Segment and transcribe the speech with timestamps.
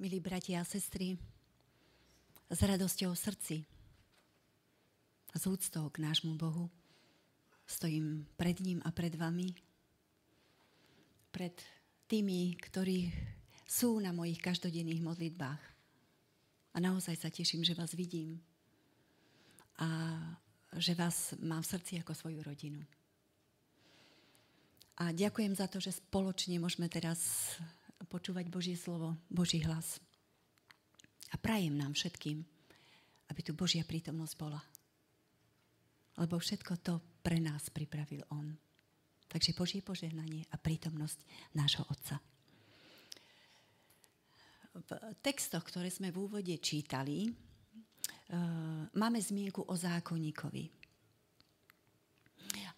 [0.00, 1.12] Milí bratia a sestry,
[2.48, 3.56] s radosťou v srdci
[5.36, 6.72] s úctou k nášmu Bohu
[7.68, 9.52] stojím pred ním a pred vami,
[11.28, 11.52] pred
[12.08, 13.12] tými, ktorí
[13.68, 15.62] sú na mojich každodenných modlitbách.
[16.72, 18.40] A naozaj sa teším, že vás vidím
[19.76, 20.16] a
[20.80, 22.80] že vás mám v srdci ako svoju rodinu.
[24.96, 27.20] A ďakujem za to, že spoločne môžeme teraz
[28.08, 30.00] počúvať Božie slovo, Boží hlas.
[31.30, 32.42] A prajem nám všetkým,
[33.30, 34.60] aby tu Božia prítomnosť bola.
[36.18, 38.50] Lebo všetko to pre nás pripravil On.
[39.30, 41.22] Takže Božie požehnanie a prítomnosť
[41.54, 42.18] nášho Otca.
[44.74, 44.90] V
[45.22, 47.34] textoch, ktoré sme v úvode čítali, eh,
[48.90, 50.64] máme zmienku o zákonníkovi.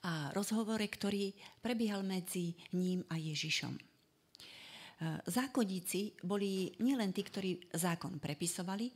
[0.02, 3.91] A rozhovore, ktorý prebiehal medzi ním a Ježišom.
[5.26, 8.86] Zákonníci boli nielen tí, ktorí zákon prepisovali,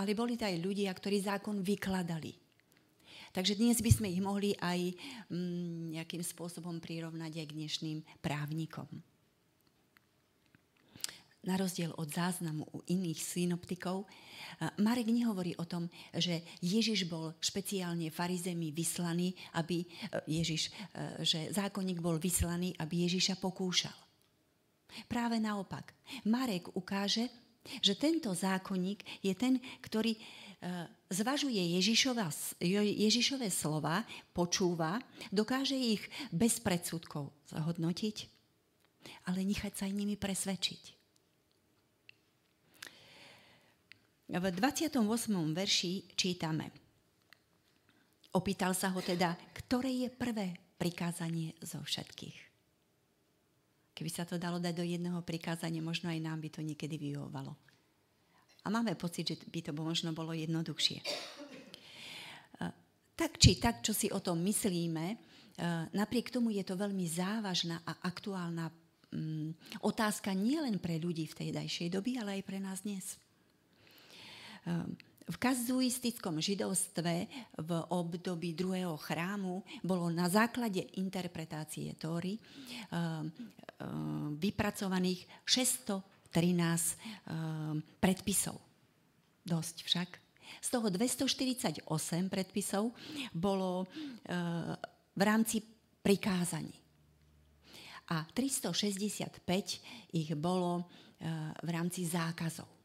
[0.00, 2.34] ale boli to aj ľudia, ktorí zákon vykladali.
[3.32, 4.92] Takže dnes by sme ich mohli aj
[5.32, 8.88] mm, nejakým spôsobom prirovnať aj k dnešným právnikom.
[11.42, 14.06] Na rozdiel od záznamu u iných synoptikov,
[14.78, 19.82] Marek nehovorí o tom, že Ježiš bol špeciálne farizemi vyslaný, aby
[20.28, 24.11] Ježiš, e, že zákonník bol vyslaný, aby Ježiša pokúšal.
[25.08, 25.94] Práve naopak.
[26.28, 27.30] Marek ukáže,
[27.80, 30.20] že tento zákonník je ten, ktorý e,
[31.10, 32.26] zvažuje Ježišova,
[32.98, 34.02] Ježišové slova,
[34.34, 34.98] počúva,
[35.30, 36.02] dokáže ich
[36.34, 38.16] bez predsudkov zhodnotiť,
[39.30, 40.82] ale nechať sa aj nimi presvedčiť.
[44.32, 44.96] V 28.
[45.52, 46.72] verši čítame.
[48.32, 52.51] Opýtal sa ho teda, ktoré je prvé prikázanie zo všetkých.
[54.02, 57.54] Keby sa to dalo dať do jedného prikázania, možno aj nám by to niekedy vyhovovalo.
[58.62, 60.98] A máme pocit, že by to možno bolo jednoduchšie.
[60.98, 61.06] E,
[63.14, 65.16] tak či tak, čo si o tom myslíme, e,
[65.94, 68.74] napriek tomu je to veľmi závažná a aktuálna
[69.14, 73.14] mm, otázka nielen pre ľudí v tej dajšej doby, ale aj pre nás dnes.
[75.22, 77.14] V kazuistickom židovstve
[77.54, 83.22] v období druhého chrámu bolo na základe interpretácie Tóry eh, eh,
[84.34, 86.98] vypracovaných 613 eh,
[88.02, 88.58] predpisov.
[89.42, 90.10] Dosť však.
[90.62, 91.88] Z toho 248
[92.28, 92.92] predpisov
[93.32, 93.88] bolo
[95.16, 95.64] v rámci
[96.04, 96.76] prikázaní.
[98.12, 99.40] A 365
[100.12, 100.86] ich bolo
[101.56, 102.81] v rámci zákazov.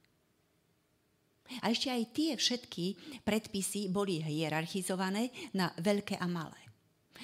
[1.63, 2.85] A ešte aj tie všetky
[3.24, 6.68] predpisy boli hierarchizované na veľké a malé.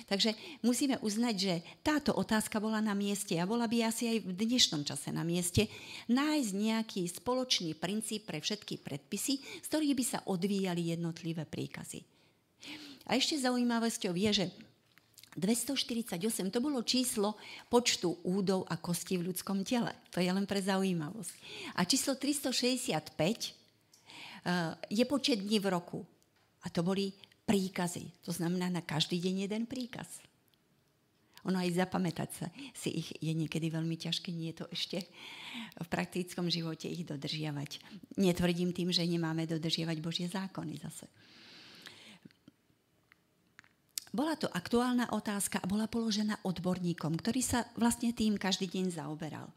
[0.09, 0.33] Takže
[0.65, 1.53] musíme uznať, že
[1.85, 5.69] táto otázka bola na mieste a bola by asi aj v dnešnom čase na mieste
[6.09, 12.01] nájsť nejaký spoločný princíp pre všetky predpisy, z ktorých by sa odvíjali jednotlivé príkazy.
[13.05, 14.45] A ešte zaujímavosťou je, že
[15.35, 16.21] 248
[16.53, 17.35] to bolo číslo
[17.67, 19.91] počtu údov a kostí v ľudskom tele.
[20.13, 21.33] To je len pre zaujímavosť.
[21.73, 23.62] A číslo 365 Eh,
[24.91, 25.99] je počet dní v roku.
[26.63, 27.11] A to boli
[27.43, 28.23] príkazy.
[28.23, 30.23] To znamená na každý deň jeden príkaz.
[31.43, 35.03] Ono aj zapamätať sa si ich je niekedy veľmi ťažké, nie je to ešte
[35.75, 37.83] v praktickom živote ich dodržiavať.
[38.15, 41.03] Netvrdím tým, že nemáme dodržiavať Božie zákony zase.
[44.13, 49.51] Bola to aktuálna otázka a bola položená odborníkom, ktorý sa vlastne tým každý deň zaoberal.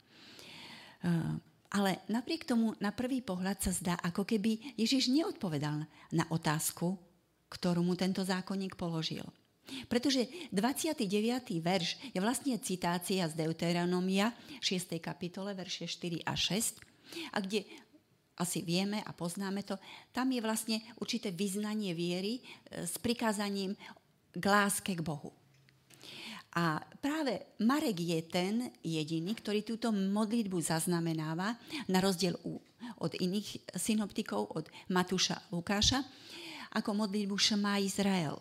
[1.70, 6.94] Ale napriek tomu na prvý pohľad sa zdá, ako keby Ježiš neodpovedal na otázku,
[7.50, 9.26] ktorú mu tento zákonník položil.
[9.90, 11.02] Pretože 29.
[11.58, 14.30] verš je vlastne citácia z Deuteronomia
[14.62, 14.94] 6.
[15.02, 16.78] kapitole, verše 4 a 6,
[17.34, 17.66] a kde
[18.36, 19.80] asi vieme a poznáme to,
[20.12, 23.72] tam je vlastne určité vyznanie viery e, s prikázaním
[24.36, 25.32] k láske k Bohu.
[26.56, 31.52] A práve Marek je ten jediný, ktorý túto modlitbu zaznamenáva,
[31.92, 32.32] na rozdiel
[32.96, 36.00] od iných synoptikov, od Matúša Lukáša,
[36.72, 38.40] ako modlitbu Šma Izrael.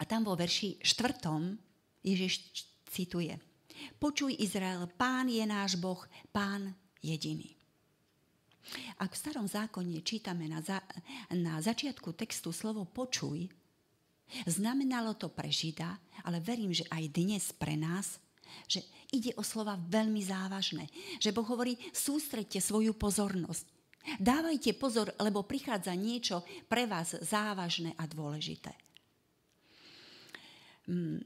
[0.00, 1.52] A tam vo verši štvrtom
[2.00, 3.36] Ježiš cituje.
[4.00, 6.00] Počuj Izrael, pán je náš Boh,
[6.32, 6.72] pán
[7.04, 7.52] jediný.
[8.96, 10.80] Ak v starom zákone čítame na, za,
[11.36, 13.44] na začiatku textu slovo počuj,
[14.48, 15.94] Znamenalo to pre Žida,
[16.26, 18.18] ale verím, že aj dnes pre nás,
[18.66, 18.82] že
[19.14, 20.90] ide o slova veľmi závažné.
[21.22, 23.66] Že Boh hovorí, sústredte svoju pozornosť.
[24.20, 28.76] Dávajte pozor, lebo prichádza niečo pre vás závažné a dôležité.
[30.84, 31.24] Mm,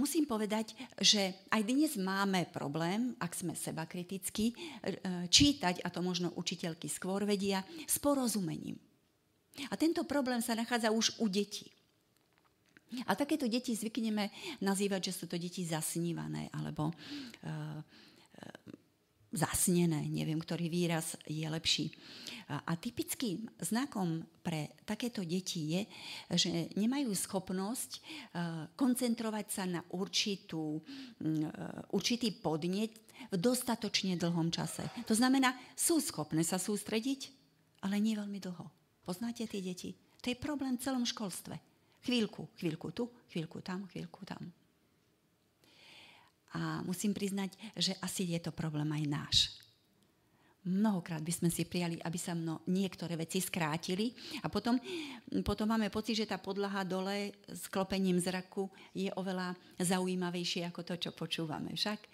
[0.00, 4.56] musím povedať, že aj dnes máme problém, ak sme seba kritickí,
[5.28, 8.80] čítať, a to možno učiteľky skôr vedia, s porozumením.
[9.68, 11.68] A tento problém sa nachádza už u detí.
[13.06, 17.80] A takéto deti zvykneme nazývať, že sú to deti zasnívané alebo uh,
[19.30, 21.94] zasnené, neviem, ktorý výraz je lepší.
[22.50, 25.82] A typickým znakom pre takéto deti je,
[26.34, 28.00] že nemajú schopnosť e,
[28.74, 30.82] koncentrovať sa na určitú,
[31.22, 31.46] e,
[31.94, 32.90] určitý podnet
[33.30, 34.82] v dostatočne dlhom čase.
[35.06, 37.30] To znamená, sú schopné sa sústrediť,
[37.86, 38.66] ale nie veľmi dlho.
[39.06, 39.94] Poznáte tie deti?
[40.26, 41.69] To je problém v celom školstve.
[42.00, 44.40] Chvíľku, chvíľku tu, chvíľku tam, chvíľku tam.
[46.50, 49.36] A musím priznať, že asi je to problém aj náš.
[50.60, 54.12] Mnohokrát by sme si prijali, aby sa mno niektoré veci skrátili
[54.44, 54.76] a potom,
[55.40, 60.94] potom máme pocit, že tá podlaha dole s klopením zraku je oveľa zaujímavejšie ako to,
[61.00, 61.72] čo počúvame.
[61.72, 62.04] Však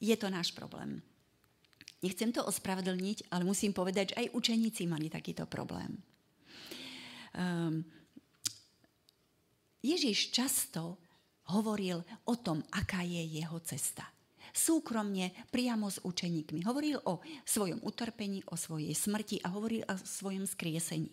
[0.00, 1.04] je to náš problém.
[2.00, 6.00] Nechcem to ospravedlniť, ale musím povedať, že aj učeníci mali takýto problém.
[7.36, 7.84] Um,
[9.86, 10.98] Ježiš často
[11.54, 14.02] hovoril o tom, aká je jeho cesta.
[14.50, 16.64] Súkromne, priamo s učeníkmi.
[16.64, 21.12] Hovoril o svojom utrpení, o svojej smrti a hovoril o svojom skriesení.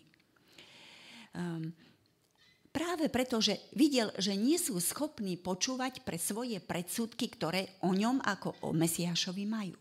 [1.33, 1.75] Um,
[2.71, 8.23] práve preto, že videl, že nie sú schopní počúvať pre svoje predsudky, ktoré o ňom
[8.23, 9.75] ako o Mesiášovi majú.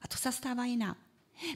[0.00, 0.96] A to sa stáva aj nám.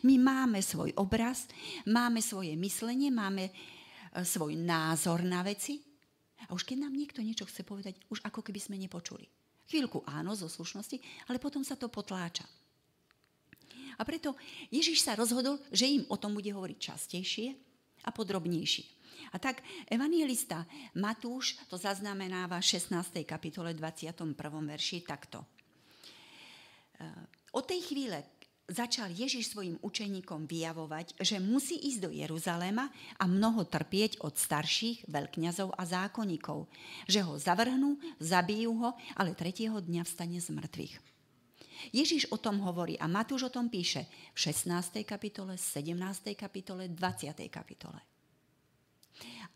[0.05, 1.49] My máme svoj obraz,
[1.88, 3.52] máme svoje myslenie, máme e,
[4.20, 5.90] svoj názor na veci
[6.50, 9.31] a už keď nám niekto niečo chce povedať, už ako keby sme nepočuli.
[9.70, 10.99] Chvíľku áno, zo slušnosti,
[11.31, 12.43] ale potom sa to potláča.
[13.97, 14.35] A preto
[14.75, 17.47] Ježiš sa rozhodol, že im o tom bude hovoriť častejšie
[18.02, 18.99] a podrobnejšie.
[19.31, 20.67] A tak evangelista
[20.99, 23.23] Matúš to zaznamenáva v 16.
[23.23, 24.35] kapitole 21.
[24.67, 25.44] verši takto.
[25.44, 25.46] E,
[27.55, 28.40] o tej chvíle,
[28.70, 32.88] začal Ježiš svojim učeníkom vyjavovať, že musí ísť do Jeruzaléma
[33.19, 36.70] a mnoho trpieť od starších, veľkňazov a zákonníkov,
[37.11, 40.94] že ho zavrhnú, zabijú ho, ale tretieho dňa vstane z mŕtvych.
[41.90, 44.06] Ježiš o tom hovorí a Matúš o tom píše
[44.37, 45.02] v 16.
[45.02, 45.96] kapitole, 17.
[46.37, 46.96] kapitole, 20.
[47.50, 48.00] kapitole.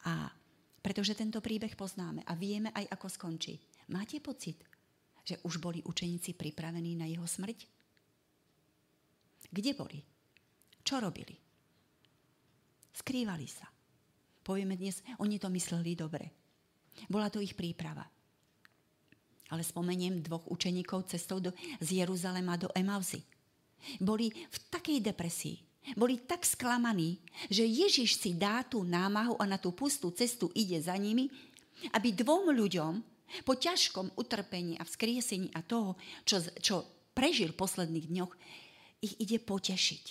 [0.08, 0.32] A
[0.84, 3.56] pretože tento príbeh poznáme a vieme aj ako skončí,
[3.88, 4.60] máte pocit,
[5.24, 7.73] že už boli učeníci pripravení na jeho smrť?
[9.54, 10.02] Kde boli?
[10.82, 11.38] Čo robili?
[12.90, 13.70] Skrývali sa.
[14.42, 16.26] Povieme dnes, oni to mysleli dobre.
[17.06, 18.02] Bola to ich príprava.
[19.54, 23.22] Ale spomeniem dvoch učeníkov cestou do, z Jeruzalema do Emausy.
[24.02, 25.62] Boli v takej depresii,
[25.94, 27.20] boli tak sklamaní,
[27.52, 31.28] že Ježiš si dá tú námahu a na tú pustú cestu ide za nimi,
[31.92, 32.92] aby dvom ľuďom
[33.44, 38.32] po ťažkom utrpení a vzkriesení a toho, čo, čo prežil v posledných dňoch,
[39.04, 40.04] ich ide potešiť.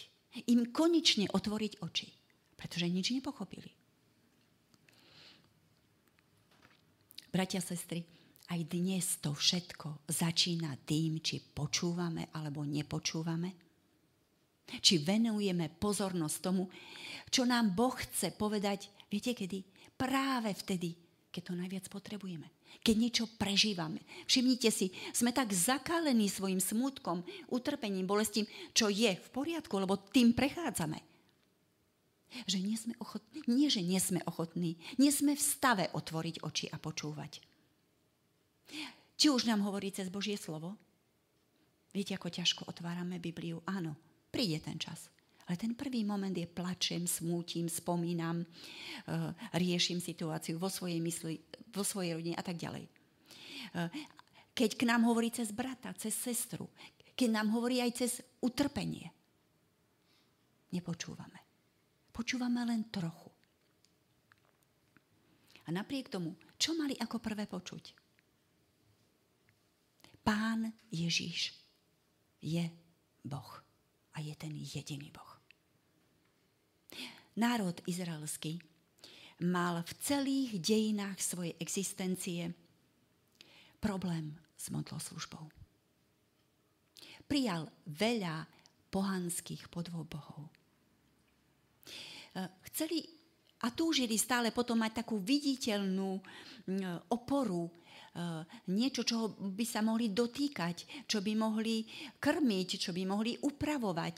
[0.53, 2.09] Im konečne otvoriť oči,
[2.53, 3.73] pretože nič nepochopili.
[7.33, 8.05] Bratia, sestry,
[8.53, 13.49] aj dnes to všetko začína tým, či počúvame alebo nepočúvame.
[14.69, 16.69] Či venujeme pozornosť tomu,
[17.33, 19.65] čo nám Boh chce povedať, viete kedy?
[19.97, 20.93] Práve vtedy,
[21.33, 24.01] keď to najviac potrebujeme keď niečo prežívame.
[24.25, 27.21] Všimnite si, sme tak zakalení svojim smutkom,
[27.53, 30.97] utrpením, bolestím, čo je v poriadku, lebo tým prechádzame.
[32.49, 36.65] Že nie sme ochotní, nie, že nie sme ochotní, nie sme v stave otvoriť oči
[36.73, 37.37] a počúvať.
[39.13, 40.73] Či už nám hovorí cez Božie slovo?
[41.93, 43.61] Viete, ako ťažko otvárame Bibliu?
[43.69, 43.93] Áno,
[44.33, 45.12] príde ten čas.
[45.47, 51.35] Ale ten prvý moment je plačem, smútim, spomínam, uh, riešim situáciu vo svojej mysli,
[51.75, 52.87] vo svojej rodine a tak ďalej.
[53.75, 53.91] Uh,
[54.55, 56.71] keď k nám hovorí cez brata, cez sestru,
[57.17, 59.11] keď nám hovorí aj cez utrpenie,
[60.71, 61.41] nepočúvame.
[62.13, 63.33] Počúvame len trochu.
[65.65, 67.83] A napriek tomu, čo mali ako prvé počuť?
[70.23, 71.51] Pán Ježíš
[72.39, 72.63] je
[73.23, 73.51] Boh
[74.13, 75.32] a je ten jediný Boh
[77.37, 78.61] národ izraelský
[79.43, 82.53] mal v celých dejinách svojej existencie
[83.81, 85.43] problém s modloslužbou.
[87.27, 88.45] Prijal veľa
[88.93, 90.47] pohanských podvobohov.
[92.71, 93.03] Chceli
[93.63, 96.19] a túžili stále potom mať takú viditeľnú
[97.09, 97.71] oporu,
[98.69, 101.87] niečo, čo by sa mohli dotýkať, čo by mohli
[102.21, 104.17] krmiť, čo by mohli upravovať,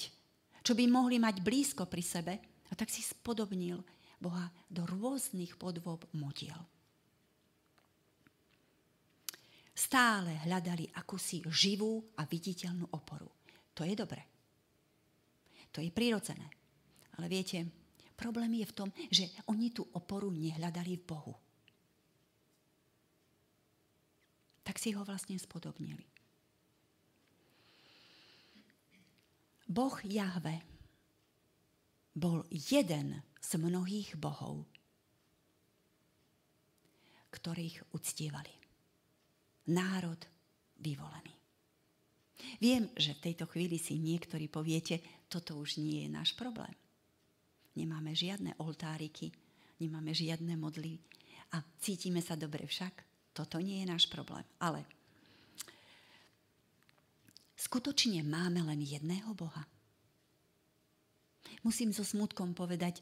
[0.65, 2.33] čo by mohli mať blízko pri sebe–
[2.69, 3.81] a tak si spodobnil
[4.17, 6.57] Boha do rôznych podôb modiel.
[9.75, 13.27] stále hľadali akúsi živú a viditeľnú oporu.
[13.75, 14.23] To je dobre.
[15.75, 16.47] To je prirodzené.
[17.19, 17.67] Ale viete,
[18.15, 21.35] problém je v tom, že oni tú oporu nehľadali v Bohu.
[24.63, 26.07] Tak si ho vlastne spodobnili.
[29.67, 30.74] Boh Jahve
[32.15, 34.63] bol jeden z mnohých bohov,
[37.35, 38.55] ktorých uctievali
[39.69, 40.17] národ
[40.79, 41.35] vyvolený.
[42.63, 46.71] Viem, že v tejto chvíli si niektorí poviete, toto už nie je náš problém.
[47.75, 49.35] Nemáme žiadne oltáriky,
[49.83, 50.95] nemáme žiadne modly
[51.51, 53.03] a cítime sa dobre však.
[53.35, 54.47] Toto nie je náš problém.
[54.63, 54.87] Ale
[57.59, 59.67] skutočne máme len jedného Boha.
[61.65, 63.01] Musím so smutkom povedať,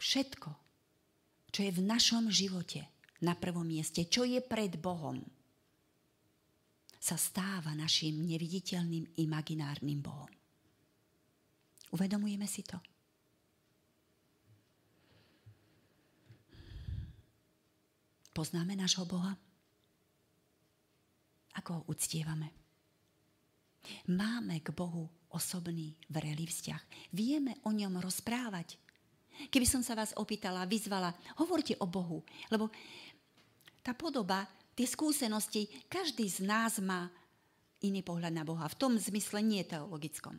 [0.00, 0.50] všetko,
[1.52, 2.88] čo je v našom živote
[3.20, 5.20] na prvom mieste, čo je pred Bohom,
[6.98, 10.32] sa stáva našim neviditeľným imaginárnym Bohom.
[11.92, 12.80] Uvedomujeme si to?
[18.32, 19.34] Poznáme nášho Boha?
[21.58, 22.67] Ako ho uctievame?
[24.08, 27.12] Máme k Bohu osobný, vrelý vzťah.
[27.12, 28.80] Vieme o ňom rozprávať.
[29.52, 32.72] Keby som sa vás opýtala, vyzvala, hovorte o Bohu, lebo
[33.84, 34.44] tá podoba
[34.74, 37.06] tie skúsenosti, každý z nás má
[37.82, 38.66] iný pohľad na Boha.
[38.66, 40.34] V tom zmysle nie teologickom.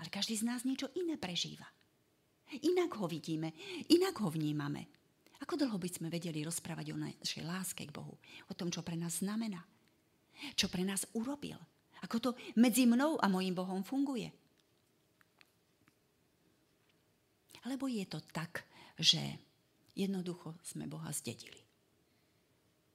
[0.00, 1.68] Ale každý z nás niečo iné prežíva.
[2.64, 3.52] Inak ho vidíme,
[3.92, 4.88] inak ho vnímame.
[5.40, 8.16] Ako dlho by sme vedeli rozprávať o našej láske k Bohu,
[8.48, 9.60] o tom, čo pre nás znamená,
[10.56, 11.56] čo pre nás urobil,
[12.04, 14.32] ako to medzi mnou a mojim Bohom funguje.
[17.68, 18.64] Alebo je to tak,
[18.96, 19.20] že
[19.92, 21.60] jednoducho sme Boha zdedili.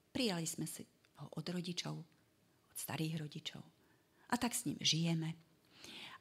[0.10, 0.82] Prijali sme si
[1.22, 1.96] ho od rodičov,
[2.72, 3.62] od starých rodičov.
[4.32, 5.38] A tak s ním žijeme.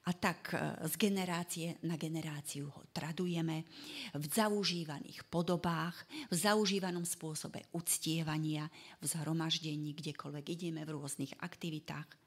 [0.05, 3.65] A tak e, z generácie na generáciu ho tradujeme
[4.13, 8.69] v zaužívaných podobách, v zaužívanom spôsobe uctievania,
[9.01, 12.24] v zhromaždení, kdekoľvek ideme, v rôznych aktivitách.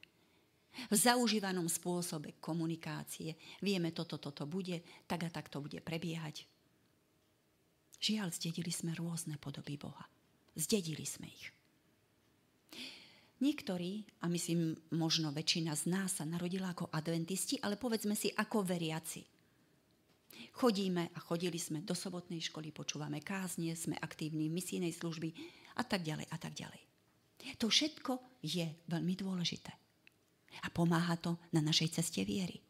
[0.90, 3.34] V zaužívanom spôsobe komunikácie
[3.66, 6.46] vieme, toto, toto bude, tak a tak to bude prebiehať.
[7.98, 10.06] Žiaľ, zdedili sme rôzne podoby Boha.
[10.54, 11.50] Zdedili sme ich.
[13.38, 18.66] Niektorí, a myslím možno väčšina z nás sa narodila ako adventisti, ale povedzme si ako
[18.66, 19.22] veriaci.
[20.58, 25.30] Chodíme a chodili sme do sobotnej školy, počúvame kázne, sme aktívni v misijnej služby
[25.78, 26.82] a tak ďalej a tak ďalej.
[27.62, 29.87] To všetko je veľmi dôležité.
[30.66, 32.62] A pomáha to na našej ceste viery.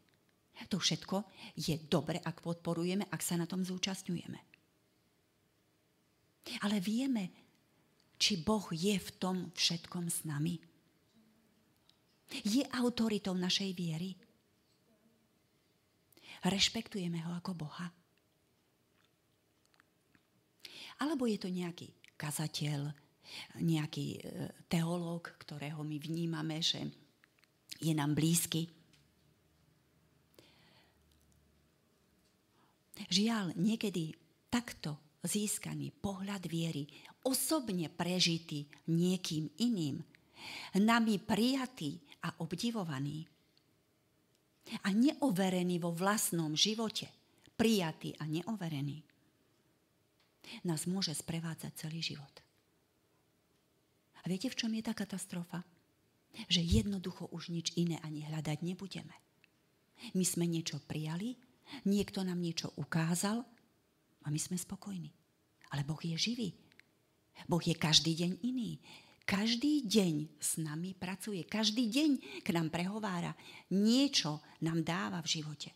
[0.66, 1.22] To všetko
[1.54, 4.40] je dobre, ak podporujeme, ak sa na tom zúčastňujeme.
[6.66, 7.30] Ale vieme,
[8.18, 10.58] či Boh je v tom všetkom s nami.
[12.42, 14.18] Je autoritou našej viery.
[16.42, 17.86] Rešpektujeme ho ako Boha.
[20.98, 22.90] Alebo je to nejaký kazateľ,
[23.62, 24.20] nejaký e,
[24.66, 26.82] teológ, ktorého my vnímame, že
[27.78, 28.66] je nám blízky.
[33.08, 34.12] Žiaľ, niekedy
[34.50, 36.90] takto získaný pohľad viery,
[37.24, 40.02] osobne prežitý niekým iným,
[40.78, 43.26] nami prijatý a obdivovaný
[44.84, 47.08] a neoverený vo vlastnom živote,
[47.56, 49.00] prijatý a neoverený,
[50.66, 52.34] nás môže sprevádzať celý život.
[54.18, 55.62] A viete, v čom je tá katastrofa?
[56.46, 59.16] Že jednoducho už nič iné ani hľadať nebudeme.
[60.14, 61.34] My sme niečo prijali,
[61.82, 63.42] niekto nám niečo ukázal
[64.22, 65.10] a my sme spokojní.
[65.74, 66.54] Ale Boh je živý.
[67.50, 68.78] Boh je každý deň iný.
[69.28, 71.44] Každý deň s nami pracuje.
[71.44, 73.36] Každý deň k nám prehovára.
[73.74, 75.70] Niečo nám dáva v živote.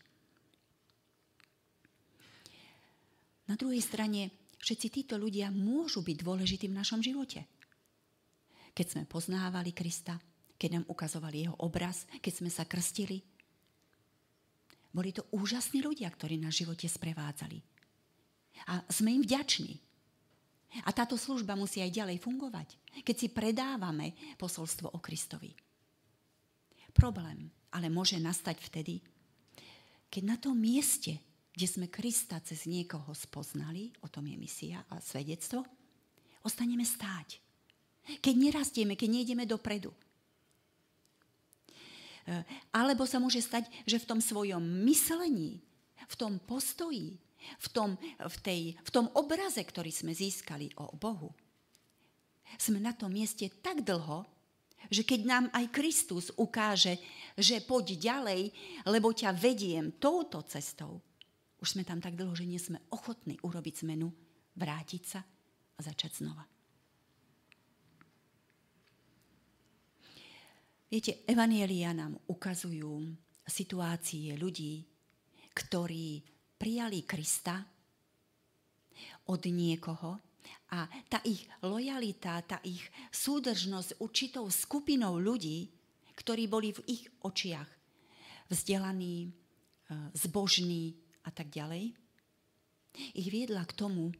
[3.45, 7.45] Na druhej strane, všetci títo ľudia môžu byť dôležití v našom živote.
[8.73, 10.17] Keď sme poznávali Krista,
[10.57, 13.21] keď nám ukazovali jeho obraz, keď sme sa krstili.
[14.93, 17.59] Boli to úžasní ľudia, ktorí v živote sprevádzali.
[18.69, 19.81] A sme im vďační.
[20.85, 22.67] A táto služba musí aj ďalej fungovať,
[23.05, 25.53] keď si predávame posolstvo o Kristovi.
[26.93, 29.01] Problém ale môže nastať vtedy,
[30.13, 31.17] keď na tom mieste,
[31.53, 35.65] kde sme Krista cez niekoho spoznali, o tom je misia a svedectvo,
[36.45, 37.41] ostaneme stáť.
[38.21, 39.89] Keď nerastieme, keď nejdeme dopredu.
[42.23, 45.59] E, alebo sa môže stať, že v tom svojom myslení,
[46.07, 47.19] v tom postoji,
[47.59, 51.35] v tom, v, tej, v tom obraze, ktorý sme získali o Bohu,
[52.55, 54.23] sme na tom mieste tak dlho,
[54.91, 56.99] že keď nám aj Kristus ukáže,
[57.39, 58.41] že poď ďalej,
[58.87, 60.99] lebo ťa vediem touto cestou,
[61.63, 64.11] už sme tam tak dlho, že nie sme ochotní urobiť zmenu,
[64.59, 65.23] vrátiť sa
[65.75, 66.52] a začať znova.
[70.93, 73.17] Viete, Evanielia nám ukazujú
[73.49, 74.85] situácie ľudí,
[75.49, 76.21] ktorí
[76.53, 77.65] prijali Krista
[79.25, 80.21] od niekoho
[80.69, 85.73] a tá ich lojalita, tá ich súdržnosť určitou skupinou ľudí,
[86.13, 87.69] ktorí boli v ich očiach
[88.53, 89.29] vzdelaní, e,
[90.13, 90.93] zbožní
[91.25, 91.89] a tak ďalej,
[93.17, 94.13] ich viedla k tomu,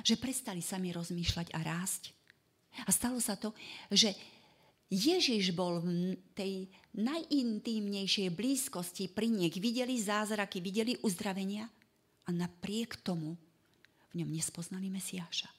[0.00, 2.16] že prestali sami rozmýšľať a rásť.
[2.88, 3.52] A stalo sa to,
[3.92, 4.16] že
[4.86, 9.58] Ježiš bol v tej najintímnejšej blízkosti pri nich.
[9.58, 11.66] Videli zázraky, videli uzdravenia
[12.26, 13.34] a napriek tomu
[14.14, 15.50] v ňom nespoznali Mesiáša.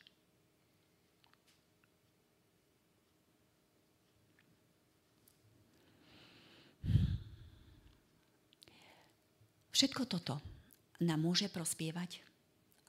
[9.75, 10.41] Všetko toto
[11.05, 12.25] nám môže prospievať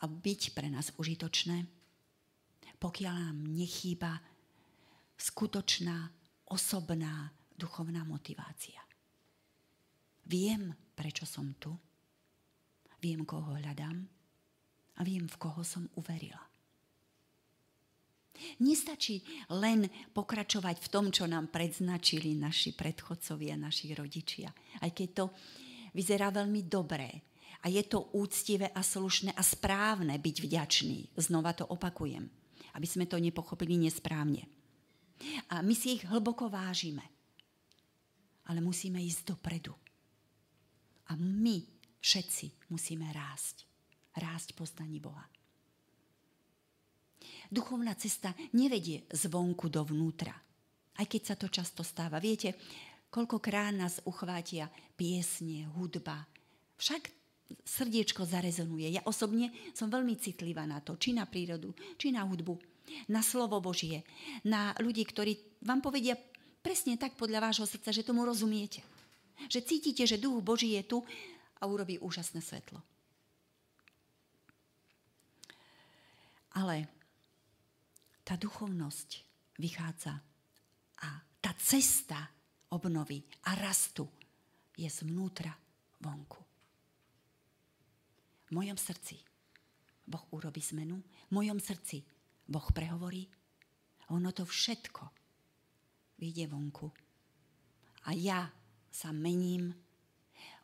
[0.00, 1.68] a byť pre nás užitočné,
[2.80, 4.16] pokiaľ nám nechýba
[5.21, 6.09] skutočná
[6.49, 8.81] osobná duchovná motivácia.
[10.28, 11.73] Viem, prečo som tu,
[13.00, 14.05] viem, koho hľadám
[14.99, 16.40] a viem, v koho som uverila.
[18.62, 19.19] Nestačí
[19.50, 24.47] len pokračovať v tom, čo nám predznačili naši predchodcovia, naši rodičia.
[24.78, 25.25] Aj keď to
[25.90, 27.11] vyzerá veľmi dobré.
[27.67, 30.99] A je to úctivé a slušné a správne byť vďačný.
[31.19, 32.31] Znova to opakujem,
[32.78, 34.47] aby sme to nepochopili nesprávne.
[35.52, 37.02] A my si ich hlboko vážime.
[38.48, 39.75] Ale musíme ísť dopredu.
[41.08, 41.60] A my
[42.00, 43.64] všetci musíme rásť.
[44.18, 45.25] Rásť poznaní Boha.
[47.48, 50.37] Duchovná cesta nevedie zvonku dovnútra.
[50.98, 52.20] Aj keď sa to často stáva.
[52.20, 52.58] Viete,
[53.08, 56.28] koľkokrát nás uchvátia piesne, hudba.
[56.76, 57.08] Však
[57.64, 58.92] srdiečko zarezonuje.
[58.92, 62.67] Ja osobne som veľmi citlivá na to, či na prírodu, či na hudbu
[63.09, 64.05] na slovo Božie,
[64.44, 66.16] na ľudí, ktorí vám povedia
[66.62, 68.85] presne tak podľa vášho srdca, že tomu rozumiete.
[69.46, 70.98] Že cítite, že duch Boží je tu
[71.59, 72.83] a urobí úžasné svetlo.
[76.59, 76.90] Ale
[78.27, 79.22] tá duchovnosť
[79.62, 80.18] vychádza
[81.01, 82.18] a tá cesta
[82.74, 84.05] obnovy a rastu
[84.74, 85.55] je zvnútra
[86.03, 86.42] vonku.
[88.48, 89.16] V mojom srdci
[90.09, 92.01] Boh urobí zmenu, v mojom srdci
[92.48, 93.28] Boh prehovorí,
[94.08, 95.02] ono to všetko
[96.16, 96.88] vyjde vonku.
[98.08, 98.48] A ja
[98.88, 99.68] sa mením,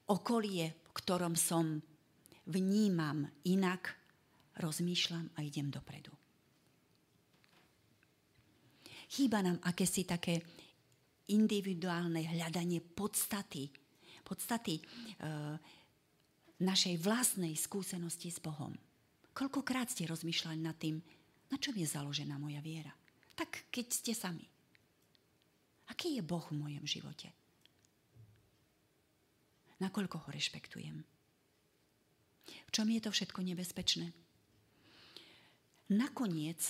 [0.09, 1.79] okolie, v ktorom som,
[2.49, 3.97] vnímam inak,
[4.61, 6.13] rozmýšľam a idem dopredu.
[9.09, 10.43] Chýba nám akési také
[11.31, 13.71] individuálne hľadanie podstaty,
[14.27, 14.83] podstaty e,
[16.61, 18.75] našej vlastnej skúsenosti s Bohom.
[19.33, 21.01] Koľkokrát ste rozmýšľali nad tým,
[21.53, 22.93] na čom je založená moja viera?
[23.35, 24.47] Tak keď ste sami.
[25.91, 27.29] Aký je Boh v mojom živote?
[29.83, 30.97] Nakoľko ho rešpektujem?
[32.45, 34.15] V čom je to všetko nebezpečné?
[35.93, 36.61] Nakoniec,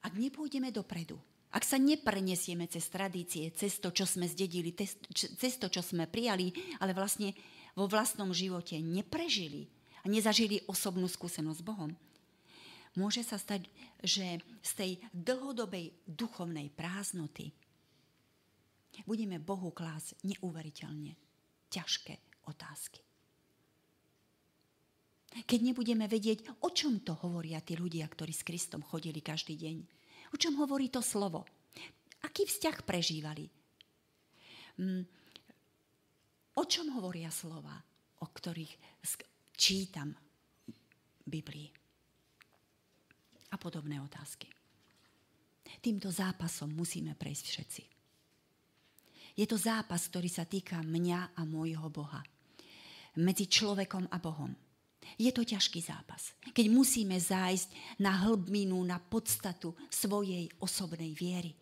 [0.00, 1.20] ak nepôjdeme dopredu,
[1.52, 6.52] ak sa neprenesieme cez tradície, cez to, čo sme zdedili, cez to, čo sme prijali,
[6.80, 7.32] ale vlastne
[7.72, 9.68] vo vlastnom živote neprežili
[10.04, 11.92] a nezažili osobnú skúsenosť s Bohom,
[12.96, 13.68] môže sa stať,
[14.00, 17.52] že z tej dlhodobej duchovnej prázdnoty
[19.04, 21.14] budeme Bohu klásť neuveriteľne
[21.68, 23.04] ťažké otázky.
[25.28, 29.76] Keď nebudeme vedieť, o čom to hovoria tí ľudia, ktorí s Kristom chodili každý deň.
[30.32, 31.44] O čom hovorí to slovo.
[32.24, 33.44] Aký vzťah prežívali.
[34.80, 35.04] Mm,
[36.56, 37.76] o čom hovoria slova,
[38.24, 39.04] o ktorých
[39.54, 41.77] čítam v Biblii
[43.52, 44.48] a podobné otázky.
[45.78, 47.82] Týmto zápasom musíme prejsť všetci.
[49.38, 52.24] Je to zápas, ktorý sa týka mňa a môjho Boha.
[53.20, 54.50] Medzi človekom a Bohom.
[55.16, 61.54] Je to ťažký zápas, keď musíme zájsť na hlbinu, na podstatu svojej osobnej viery.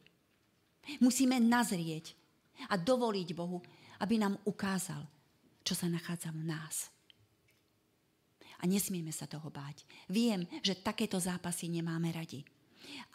[0.98, 2.16] Musíme nazrieť
[2.72, 3.62] a dovoliť Bohu,
[4.02, 5.04] aby nám ukázal,
[5.62, 6.95] čo sa nachádza v nás
[8.60, 9.84] a nesmieme sa toho báť.
[10.08, 12.40] Viem, že takéto zápasy nemáme radi.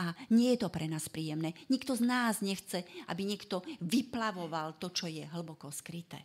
[0.03, 1.55] A nie je to pre nás príjemné.
[1.71, 6.21] Nikto z nás nechce, aby niekto vyplavoval to, čo je hlboko skryté.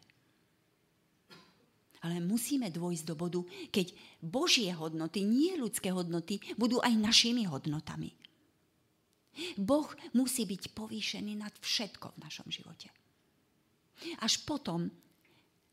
[2.05, 3.41] Ale musíme dôjsť do bodu,
[3.73, 3.91] keď
[4.23, 8.15] Božie hodnoty, nie ľudské hodnoty, budú aj našimi hodnotami.
[9.57, 12.89] Boh musí byť povýšený nad všetko v našom živote.
[14.21, 14.93] Až potom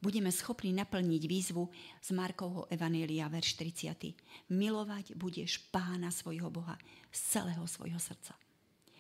[0.04, 1.72] budeme schopní naplniť výzvu
[2.04, 4.52] z Markovho Evanielia, verš 30.
[4.52, 6.76] Milovať budeš pána svojho Boha
[7.08, 8.36] z celého svojho srdca,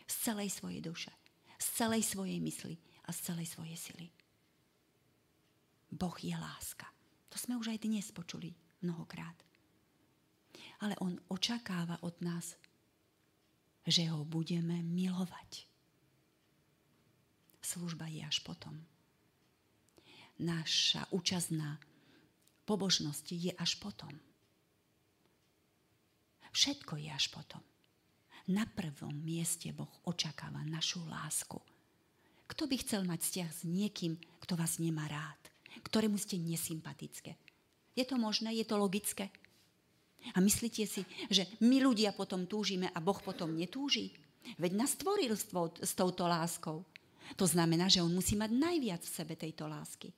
[0.07, 1.11] z celej svojej duše,
[1.59, 4.07] z celej svojej mysli a z celej svojej sily.
[5.91, 6.87] Boh je láska.
[7.27, 9.35] To sme už aj dnes počuli mnohokrát.
[10.79, 12.55] Ale on očakáva od nás,
[13.83, 15.67] že ho budeme milovať.
[17.59, 18.92] Služba je až potom
[20.43, 21.79] naša účasť na
[22.67, 24.11] pobožnosti je až potom.
[26.53, 27.63] Všetko je až potom.
[28.51, 31.57] Na prvom mieste Boh očakáva našu lásku.
[32.45, 35.41] Kto by chcel mať vzťah s niekým, kto vás nemá rád,
[35.81, 37.39] ktorému ste nesympatické?
[37.97, 38.53] Je to možné?
[38.53, 39.31] Je to logické?
[40.35, 41.01] A myslíte si,
[41.31, 44.13] že my ľudia potom túžime a Boh potom netúži?
[44.59, 46.83] Veď nás stvoril s touto láskou.
[47.39, 50.11] To znamená, že on musí mať najviac v sebe tejto lásky.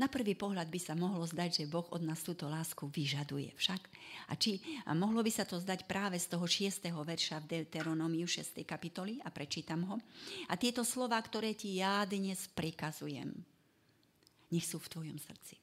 [0.00, 3.82] Na prvý pohľad by sa mohlo zdať, že Boh od nás túto lásku vyžaduje však.
[4.32, 4.56] A či
[4.88, 6.88] a mohlo by sa to zdať práve z toho 6.
[6.88, 8.56] verša v Deuteronomiu 6.
[8.64, 10.00] kapitoly a prečítam ho.
[10.48, 13.28] A tieto slova, ktoré ti ja dnes prikazujem,
[14.48, 15.60] nech sú v tvojom srdci.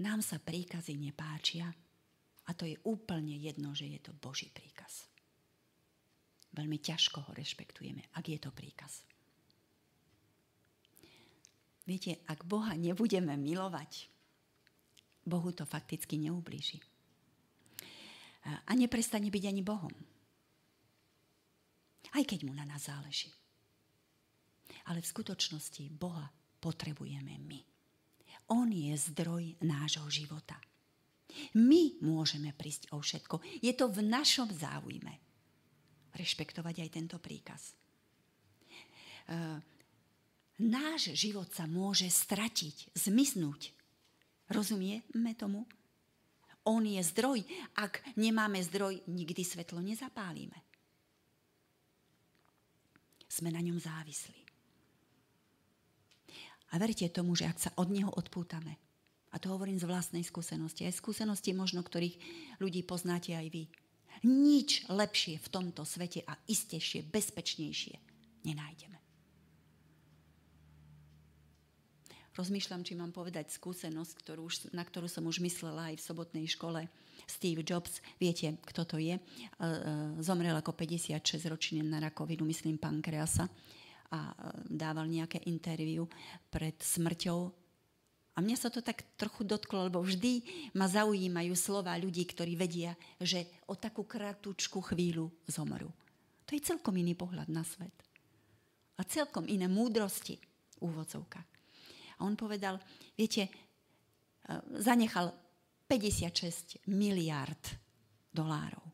[0.00, 1.68] Nám sa príkazy nepáčia
[2.48, 5.08] a to je úplne jedno, že je to Boží príkaz.
[6.56, 9.09] Veľmi ťažko ho rešpektujeme, ak je to príkaz.
[11.90, 14.06] Viete, ak Boha nebudeme milovať,
[15.26, 16.78] Bohu to fakticky neublíži.
[18.46, 19.90] A neprestane byť ani Bohom.
[22.14, 23.34] Aj keď mu na nás záleží.
[24.86, 26.30] Ale v skutočnosti Boha
[26.62, 27.60] potrebujeme my.
[28.54, 30.62] On je zdroj nášho života.
[31.58, 33.42] My môžeme prísť o všetko.
[33.66, 35.18] Je to v našom záujme.
[36.14, 37.74] Rešpektovať aj tento príkaz
[40.60, 43.72] náš život sa môže stratiť, zmiznúť.
[44.52, 45.64] Rozumieme tomu?
[46.68, 47.40] On je zdroj.
[47.80, 50.60] Ak nemáme zdroj, nikdy svetlo nezapálime.
[53.30, 54.36] Sme na ňom závislí.
[56.70, 58.78] A verte tomu, že ak sa od neho odpútame,
[59.30, 62.18] a to hovorím z vlastnej skúsenosti, aj skúsenosti možno, ktorých
[62.58, 63.64] ľudí poznáte aj vy,
[64.26, 67.94] nič lepšie v tomto svete a istejšie, bezpečnejšie
[68.44, 68.99] nenájdeme.
[72.34, 76.46] Rozmýšľam, či mám povedať skúsenosť, ktorú už, na ktorú som už myslela aj v sobotnej
[76.46, 76.86] škole.
[77.26, 79.68] Steve Jobs, viete, kto to je, e, e,
[80.22, 83.46] zomrel ako 56-ročný na rakovinu, myslím, pankreasa
[84.10, 84.34] a e,
[84.66, 86.10] dával nejaké interviu
[86.50, 87.40] pred smrťou.
[88.34, 90.42] A mňa sa to tak trochu dotklo, lebo vždy
[90.78, 95.90] ma zaujímajú slova ľudí, ktorí vedia, že o takú kratučku chvíľu zomrú.
[96.48, 97.94] To je celkom iný pohľad na svet.
[98.98, 100.40] A celkom iné múdrosti
[100.80, 100.96] v.
[102.20, 102.76] A on povedal,
[103.16, 103.50] viete, e,
[104.78, 105.32] zanechal
[105.88, 107.64] 56 miliard
[108.30, 108.84] dolárov.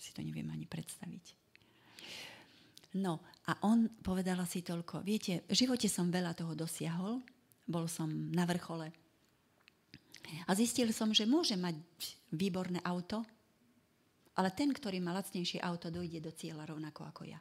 [0.00, 1.36] Si to neviem ani predstaviť.
[2.96, 5.04] No a on povedal asi toľko.
[5.04, 7.20] Viete, v živote som veľa toho dosiahol,
[7.68, 8.90] bol som na vrchole.
[10.46, 11.76] A zistil som, že môže mať
[12.34, 13.22] výborné auto,
[14.34, 17.38] ale ten, ktorý má lacnejšie auto, dojde do cieľa rovnako ako ja.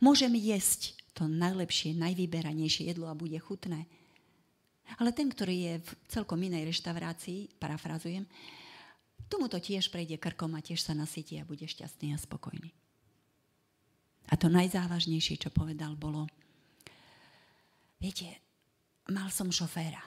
[0.00, 3.86] Môžem jesť to najlepšie, najvyberanejšie jedlo a bude chutné,
[5.00, 8.28] ale ten, ktorý je v celkom inej reštaurácii, parafrazujem,
[9.26, 12.70] tomu to tiež prejde krkom a tiež sa nasytí a bude šťastný a spokojný.
[14.32, 16.24] A to najzávažnejšie, čo povedal, bolo,
[18.00, 18.40] viete,
[19.12, 20.00] mal som šoféra.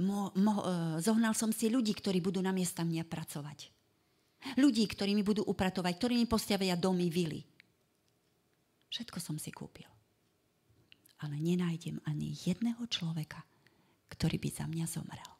[0.00, 0.64] Mo, mo, e,
[1.04, 3.72] zohnal som si ľudí, ktorí budú na miesta mňa pracovať.
[4.58, 7.40] Ľudí, ktorí mi budú upratovať, ktorí mi postavia domy, vily.
[8.90, 9.88] Všetko som si kúpil.
[11.22, 13.46] Ale nenájdem ani jedného človeka,
[14.12, 15.30] ktorý by za mňa zomrel.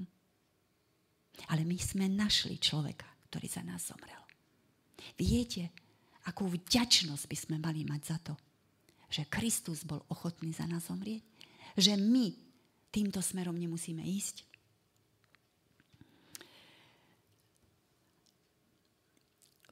[0.00, 0.08] Hm?
[1.52, 4.24] Ale my sme našli človeka, ktorý za nás zomrel.
[5.20, 5.68] Viete,
[6.24, 8.34] akú vďačnosť by sme mali mať za to,
[9.12, 11.20] že Kristus bol ochotný za nás zomrieť?
[11.76, 12.32] Že my
[12.88, 14.48] týmto smerom nemusíme ísť?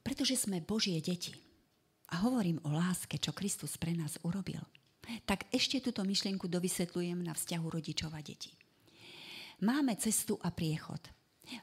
[0.05, 1.33] Pretože sme Božie deti.
[2.11, 4.61] A hovorím o láske, čo Kristus pre nás urobil–
[5.25, 8.53] tak ešte túto myšlienku dovysvetľujem na vzťahu rodičov a detí.
[9.61, 11.01] Máme cestu a priechod.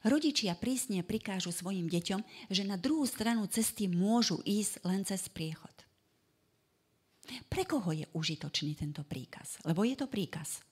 [0.07, 5.73] Rodičia prísne prikážu svojim deťom, že na druhú stranu cesty môžu ísť len cez priechod.
[7.49, 9.61] Pre koho je užitočný tento príkaz?
[9.65, 10.65] Lebo je to príkaz.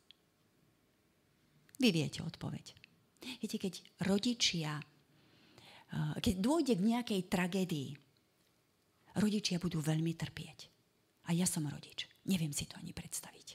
[1.77, 2.73] Vy viete odpoveď.
[3.41, 3.75] Viete, keď
[4.09, 7.91] rodičia, eh, keď dôjde k nejakej tragédii,
[9.21, 10.59] rodičia budú veľmi trpieť.
[11.27, 12.07] A ja som rodič.
[12.27, 13.47] Neviem si to ani predstaviť.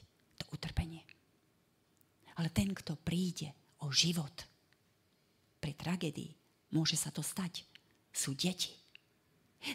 [0.42, 1.04] To utrpenie.
[2.40, 3.52] Ale ten, kto príde
[3.84, 4.32] o život
[5.60, 6.32] pri tragédii,
[6.72, 7.68] môže sa to stať.
[8.12, 8.72] Sú deti.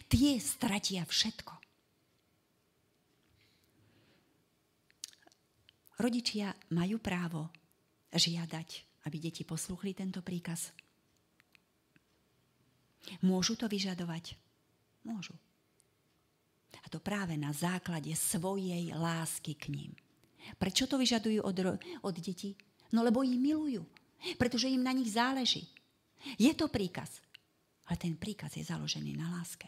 [0.10, 1.54] Tie stratia všetko.
[5.98, 7.50] Rodičia majú právo
[8.14, 10.76] žiadať aby deti posluchli tento príkaz?
[13.24, 14.36] Môžu to vyžadovať?
[15.08, 15.32] Môžu.
[16.88, 19.92] A to práve na základe svojej lásky k ním.
[20.56, 22.56] Prečo to vyžadujú od, od detí?
[22.96, 23.84] No lebo ich milujú.
[24.40, 25.68] Pretože im na nich záleží.
[26.40, 27.20] Je to príkaz.
[27.92, 29.68] Ale ten príkaz je založený na láske.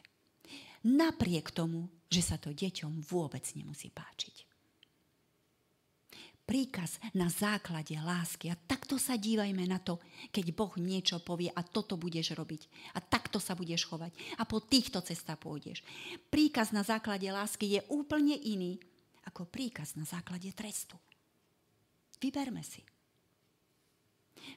[0.87, 4.48] Napriek tomu, že sa to deťom vôbec nemusí páčiť
[6.49, 8.49] príkaz na základe lásky.
[8.49, 10.01] A takto sa dívajme na to,
[10.33, 12.65] keď Boh niečo povie a toto budeš robiť.
[12.97, 14.09] A takto sa budeš chovať.
[14.41, 15.85] A po týchto cestách pôjdeš.
[16.33, 18.81] Príkaz na základe lásky je úplne iný
[19.29, 20.97] ako príkaz na základe trestu.
[22.17, 22.81] Vyberme si.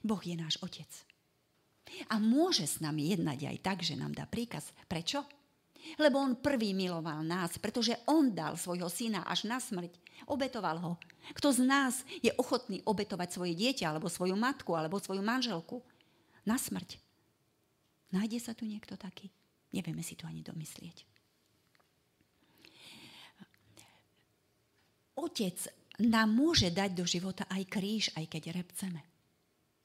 [0.00, 0.88] Boh je náš otec.
[2.08, 4.72] A môže s nami jednať aj tak, že nám dá príkaz.
[4.88, 5.28] Prečo?
[5.98, 9.92] Lebo on prvý miloval nás, pretože on dal svojho syna až na smrť.
[10.30, 10.92] Obetoval ho.
[11.34, 15.82] Kto z nás je ochotný obetovať svoje dieťa, alebo svoju matku, alebo svoju manželku
[16.46, 16.98] na smrť?
[18.14, 19.32] Nájde sa tu niekto taký?
[19.72, 21.08] Nevieme si to ani domyslieť.
[25.16, 25.58] Otec
[26.00, 29.00] nám môže dať do života aj kríž, aj keď repceme.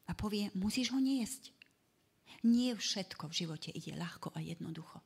[0.07, 1.51] A povie, musíš ho niesť.
[2.47, 5.03] Nie všetko v živote ide ľahko a jednoducho.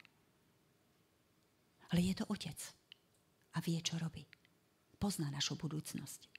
[1.91, 2.55] Ale je to otec
[3.55, 4.23] a vie, čo robí.
[4.95, 6.31] Pozná našu budúcnosť.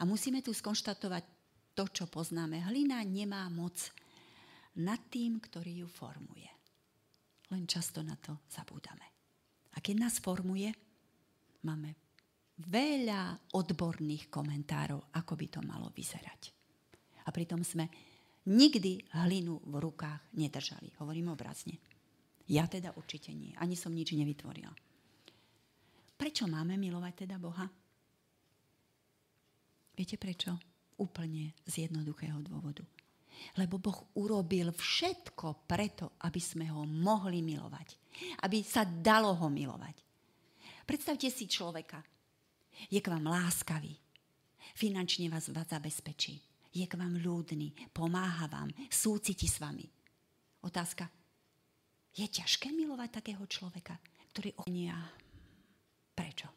[0.00, 1.24] A musíme tu skonštatovať
[1.78, 2.58] to, čo poznáme.
[2.66, 3.78] Hlina nemá moc
[4.82, 6.48] nad tým, ktorý ju formuje.
[7.52, 9.04] Len často na to zabúdame.
[9.72, 10.72] A keď nás formuje,
[11.64, 11.94] máme
[12.58, 16.52] veľa odborných komentárov, ako by to malo vyzerať.
[17.22, 17.88] A pritom sme
[18.48, 20.90] nikdy hlinu v rukách nedržali.
[20.98, 21.91] Hovorím obrazne.
[22.50, 23.54] Ja teda určite nie.
[23.58, 24.72] Ani som nič nevytvorila.
[26.18, 27.66] Prečo máme milovať teda Boha?
[29.92, 30.54] Viete prečo?
[30.98, 32.86] Úplne z jednoduchého dôvodu.
[33.58, 37.88] Lebo Boh urobil všetko preto, aby sme ho mohli milovať.
[38.46, 39.96] Aby sa dalo ho milovať.
[40.86, 42.02] Predstavte si človeka.
[42.90, 43.94] Je k vám láskavý.
[44.78, 46.38] Finančne vás, vás zabezpečí.
[46.72, 47.92] Je k vám ľúdny.
[47.92, 48.72] Pomáha vám.
[48.88, 49.84] Súciti s vami.
[50.62, 51.21] Otázka,
[52.12, 53.96] je ťažké milovať takého človeka,
[54.36, 54.96] ktorý ohnia.
[56.12, 56.48] Prečo?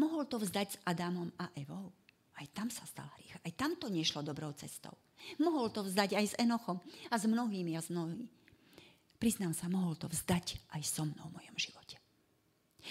[0.00, 1.92] Mohol to vzdať s Adamom a Evou.
[2.34, 3.38] Aj tam sa stal hriech.
[3.40, 4.92] Aj tam to nešlo dobrou cestou.
[5.38, 8.26] Mohol to vzdať aj s Enochom a s mnohými a s mnohými.
[9.20, 11.96] Priznám sa, mohol to vzdať aj so mnou v mojom živote.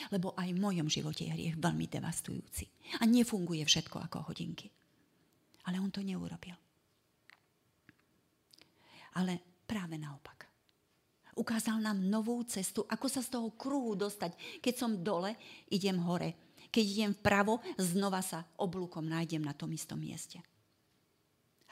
[0.10, 2.66] Lebo aj v mojom živote je hriech veľmi devastujúci.
[2.98, 4.72] A nefunguje všetko ako hodinky.
[5.70, 6.58] Ale on to neurobil.
[9.14, 10.43] Ale práve naopak.
[11.34, 14.62] Ukázal nám novú cestu, ako sa z toho kruhu dostať.
[14.62, 15.34] Keď som dole,
[15.74, 16.38] idem hore.
[16.70, 20.42] Keď idem vpravo, znova sa oblúkom nájdem na tom istom mieste.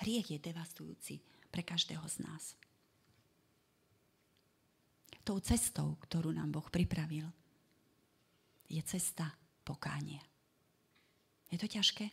[0.02, 1.22] Hriech je devastujúci
[1.54, 2.58] pre každého z nás.
[5.22, 7.30] Tou cestou, ktorú nám Boh pripravil,
[8.66, 9.30] je cesta
[9.62, 10.22] pokánia.
[11.54, 12.10] Je to ťažké?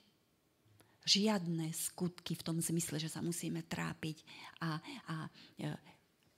[1.09, 4.21] Žiadne skutky v tom zmysle, že sa musíme trápiť
[4.61, 4.77] a,
[5.09, 5.17] a
[5.57, 5.73] e,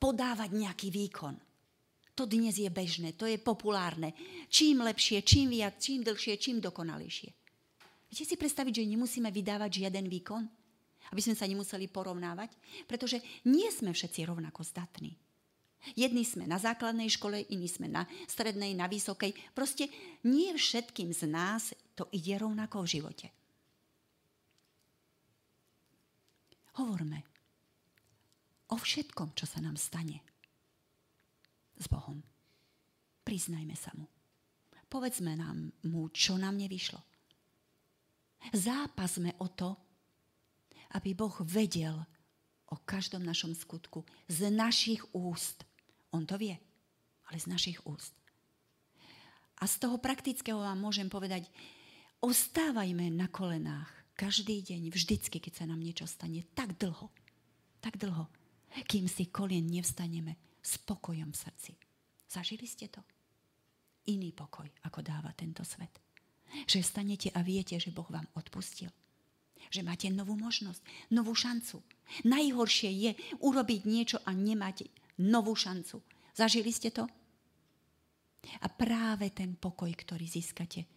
[0.00, 1.36] podávať nejaký výkon.
[2.16, 4.16] To dnes je bežné, to je populárne.
[4.48, 7.30] Čím lepšie, čím viac, čím dlhšie, čím dokonalejšie.
[8.10, 10.42] Viete si predstaviť, že nemusíme vydávať žiaden výkon?
[11.14, 12.50] Aby sme sa nemuseli porovnávať?
[12.84, 15.14] Pretože nie sme všetci rovnako zdatní.
[15.96, 19.32] Jedni sme na základnej škole, iní sme na strednej, na vysokej.
[19.56, 19.88] Proste
[20.28, 23.26] nie všetkým z nás to ide rovnako v živote.
[26.76, 27.29] Hovorme
[28.70, 30.22] o všetkom, čo sa nám stane
[31.80, 32.22] s Bohom.
[33.26, 34.06] Priznajme sa mu.
[34.90, 36.98] Povedzme nám mu, čo nám nevyšlo.
[38.50, 39.76] Zápasme o to,
[40.98, 41.94] aby Boh vedel
[42.70, 45.62] o každom našom skutku z našich úst.
[46.10, 46.58] On to vie,
[47.30, 48.14] ale z našich úst.
[49.60, 51.46] A z toho praktického vám môžem povedať,
[52.24, 57.12] ostávajme na kolenách každý deň, vždycky, keď sa nám niečo stane, tak dlho,
[57.84, 58.26] tak dlho,
[58.86, 61.72] kým si kolien nevstaneme s pokojom v srdci.
[62.30, 63.02] Zažili ste to?
[64.08, 65.98] Iný pokoj, ako dáva tento svet.
[66.66, 68.90] Že vstanete a viete, že Boh vám odpustil.
[69.70, 70.82] Že máte novú možnosť,
[71.14, 71.82] novú šancu.
[72.26, 74.88] Najhoršie je urobiť niečo a nemať
[75.22, 76.02] novú šancu.
[76.34, 77.06] Zažili ste to?
[78.64, 80.88] A práve ten pokoj, ktorý získate,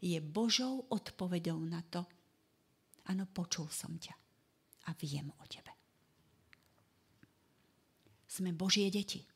[0.00, 2.02] je Božou odpovedou na to,
[3.12, 4.14] áno, počul som ťa
[4.88, 5.79] a viem o tebe.
[8.30, 9.26] Sme Božie deti.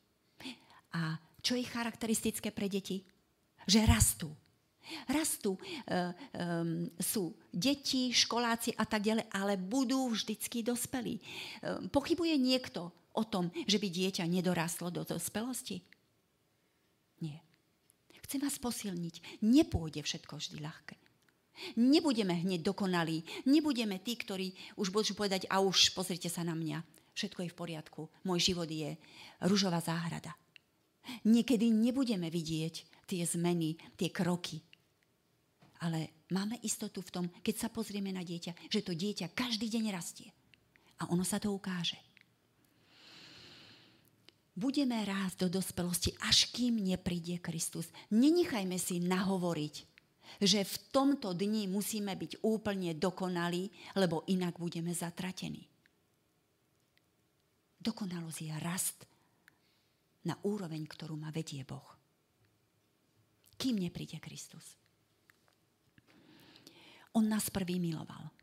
[0.95, 3.03] A čo je charakteristické pre deti?
[3.67, 4.31] Že rastú.
[5.09, 6.01] Rastú, e, e,
[7.01, 11.17] sú deti, školáci a tak ďalej, ale budú vždycky dospelí.
[11.17, 11.21] E,
[11.89, 15.81] pochybuje niekto o tom, že by dieťa nedorastlo do dospelosti?
[17.19, 17.41] Nie.
[18.29, 19.41] Chcem vás posilniť.
[19.41, 20.95] Nepôjde všetko vždy ľahké.
[21.81, 23.25] Nebudeme hneď dokonalí.
[23.49, 26.94] Nebudeme tí, ktorí už budú povedať, a už pozrite sa na mňa.
[27.15, 28.01] Všetko je v poriadku.
[28.27, 28.99] Môj život je
[29.47, 30.35] ružová záhrada.
[31.23, 34.59] Niekedy nebudeme vidieť tie zmeny, tie kroky.
[35.79, 39.95] Ale máme istotu v tom, keď sa pozrieme na dieťa, že to dieťa každý deň
[39.95, 40.29] rastie.
[40.99, 41.99] A ono sa to ukáže
[44.55, 47.91] budeme rásť do dospelosti, až kým nepríde Kristus.
[48.09, 49.75] Nenechajme si nahovoriť,
[50.41, 55.67] že v tomto dni musíme byť úplne dokonalí, lebo inak budeme zatratení.
[57.85, 58.99] Dokonalosť je rast
[60.25, 61.85] na úroveň, ktorú ma vedie Boh.
[63.61, 64.73] Kým nepríde Kristus.
[67.13, 68.33] On nás prvý miloval.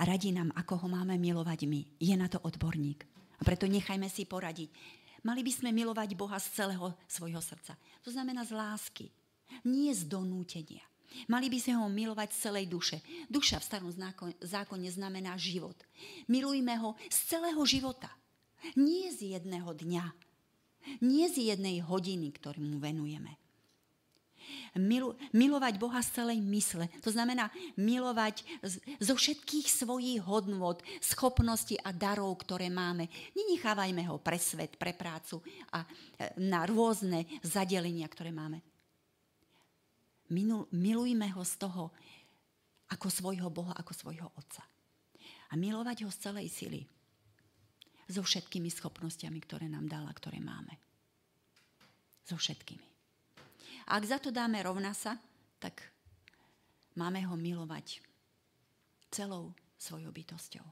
[0.00, 2.00] A radí nám, ako ho máme milovať my.
[2.00, 3.04] Je na to odborník.
[3.36, 4.72] A preto nechajme si poradiť
[5.24, 7.72] Mali by sme milovať Boha z celého svojho srdca.
[8.04, 9.08] To znamená z lásky,
[9.64, 10.84] nie z donútenia.
[11.32, 13.00] Mali by sme ho milovať z celej duše.
[13.32, 13.90] Duša v starom
[14.44, 15.80] zákone znamená život.
[16.28, 18.12] Milujme ho z celého života.
[18.76, 20.04] Nie z jedného dňa.
[21.00, 23.40] Nie z jednej hodiny, ktorú mu venujeme
[24.78, 26.90] milu, milovať Boha z celej mysle.
[27.02, 33.08] To znamená milovať z, zo všetkých svojich hodnôt, schopností a darov, ktoré máme.
[33.34, 35.40] Nenechávajme ho pre svet, pre prácu
[35.74, 35.86] a e,
[36.42, 38.60] na rôzne zadelenia, ktoré máme.
[40.32, 41.92] Minul, milujme ho z toho
[42.90, 44.64] ako svojho Boha, ako svojho Otca.
[45.52, 46.80] A milovať ho z celej sily.
[48.08, 50.76] So všetkými schopnosťami, ktoré nám dala, ktoré máme.
[52.24, 52.84] So všetkými.
[53.88, 55.16] Ak za to dáme rovna sa,
[55.60, 55.80] tak
[56.96, 58.00] máme ho milovať
[59.12, 60.64] celou svojou bytosťou.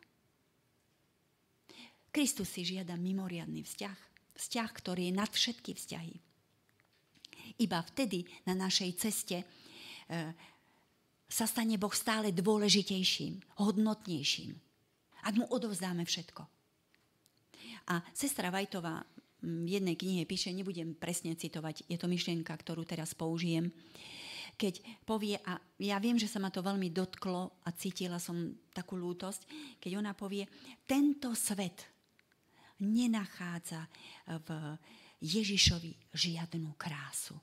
[2.12, 3.98] Kristus si žiada mimoriadný vzťah.
[4.36, 6.16] Vzťah, ktorý je nad všetky vzťahy.
[7.60, 9.46] Iba vtedy na našej ceste e,
[11.28, 14.52] sa stane Boh stále dôležitejším, hodnotnejším.
[15.24, 16.61] Ak mu odovzdáme všetko.
[17.90, 19.02] A sestra Vajtová
[19.42, 23.74] v jednej knihe píše, nebudem presne citovať, je to myšlienka, ktorú teraz použijem,
[24.54, 28.94] keď povie, a ja viem, že sa ma to veľmi dotklo a cítila som takú
[28.94, 29.48] lútosť,
[29.82, 30.46] keď ona povie,
[30.86, 31.90] tento svet
[32.78, 33.82] nenachádza
[34.46, 34.48] v
[35.22, 37.34] Ježišovi žiadnu krásu.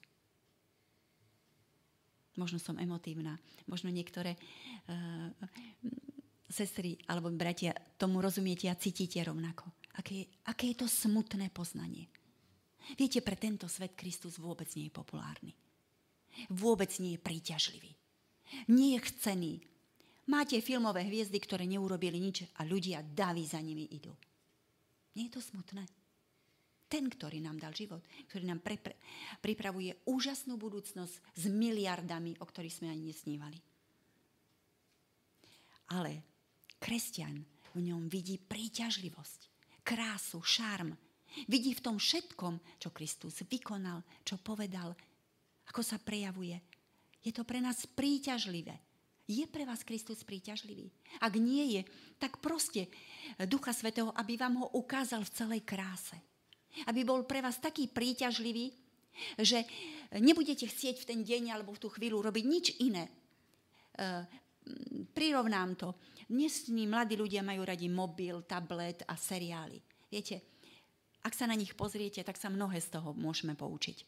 [2.40, 3.36] Možno som emotívna,
[3.68, 5.28] možno niektoré uh,
[6.48, 12.08] sestry alebo bratia tomu rozumiete a cítite rovnako aké, aké je to smutné poznanie.
[12.96, 15.52] Viete, pre tento svet Kristus vôbec nie je populárny.
[16.56, 17.92] Vôbec nie je príťažlivý.
[18.72, 19.54] Nie je chcený.
[20.32, 24.14] Máte filmové hviezdy, ktoré neurobili nič a ľudia daví za nimi idú.
[25.14, 25.86] Nie je to smutné?
[26.90, 28.02] Ten, ktorý nám dal život,
[28.34, 28.98] ktorý nám pre, pre,
[29.46, 33.60] pripravuje úžasnú budúcnosť s miliardami, o ktorých sme ani nesnívali.
[35.94, 36.26] Ale
[36.82, 37.46] kresťan
[37.78, 39.59] v ňom vidí príťažlivosť
[39.90, 40.94] krásu, šarm.
[41.50, 44.94] Vidí v tom všetkom, čo Kristus vykonal, čo povedal,
[45.66, 46.62] ako sa prejavuje.
[47.26, 48.78] Je to pre nás príťažlivé.
[49.30, 50.90] Je pre vás Kristus príťažlivý?
[51.22, 51.82] Ak nie je,
[52.18, 52.90] tak proste
[53.46, 56.18] Ducha Svetého, aby vám ho ukázal v celej kráse.
[56.90, 58.74] Aby bol pre vás taký príťažlivý,
[59.38, 59.66] že
[60.18, 63.06] nebudete chcieť v ten deň alebo v tú chvíľu robiť nič iné.
[63.06, 63.12] E,
[65.14, 65.94] prirovnám to.
[66.30, 69.82] Dnesní mladí ľudia majú radi mobil, tablet a seriály.
[70.10, 70.42] Viete,
[71.22, 74.06] ak sa na nich pozriete, tak sa mnohé z toho môžeme poučiť.